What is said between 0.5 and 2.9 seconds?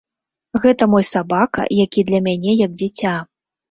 Гэта мой сабака, які для мяне як